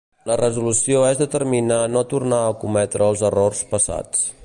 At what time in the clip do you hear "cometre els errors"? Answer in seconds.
2.65-3.65